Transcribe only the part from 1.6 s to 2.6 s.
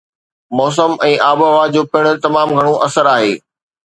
جو پڻ تمام